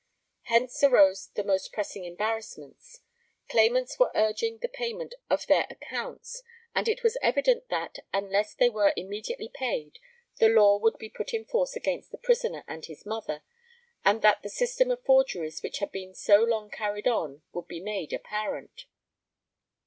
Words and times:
Hence 0.45 0.83
arose 0.83 1.27
the 1.35 1.43
most 1.43 1.71
pressing 1.71 2.05
embarrassments; 2.05 3.01
claimants 3.47 3.99
were 3.99 4.09
urging 4.15 4.57
the 4.57 4.67
payment 4.67 5.13
of 5.29 5.45
their 5.45 5.67
accounts, 5.69 6.41
and 6.73 6.87
it 6.89 7.03
was 7.03 7.19
evident 7.21 7.69
that, 7.69 7.99
unless 8.11 8.55
they 8.55 8.67
were 8.67 8.93
immediately 8.97 9.47
paid, 9.53 9.99
the 10.39 10.49
law 10.49 10.79
would 10.79 10.97
be 10.97 11.07
put 11.11 11.35
in 11.35 11.45
force 11.45 11.75
against 11.75 12.09
the 12.09 12.17
prisoner 12.17 12.63
and 12.67 12.85
his 12.85 13.05
mother, 13.05 13.43
and 14.03 14.23
that 14.23 14.41
the 14.41 14.49
system 14.49 14.89
of 14.89 15.03
forgeries 15.05 15.61
which 15.61 15.77
had 15.77 15.91
been 15.91 16.15
so 16.15 16.37
long 16.37 16.71
carried 16.71 17.07
on 17.07 17.43
would 17.53 17.67
be 17.67 17.79
made 17.79 18.11
apparent. 18.11 18.85